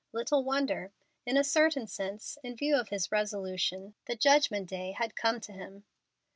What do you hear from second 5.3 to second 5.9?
to him.